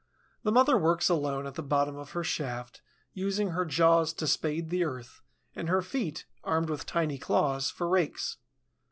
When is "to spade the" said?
4.13-4.83